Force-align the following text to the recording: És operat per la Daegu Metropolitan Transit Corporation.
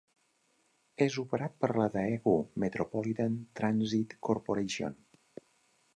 És 1.05 1.17
operat 1.23 1.59
per 1.65 1.69
la 1.81 1.85
Daegu 1.97 2.35
Metropolitan 2.65 3.35
Transit 3.61 4.17
Corporation. 4.29 5.01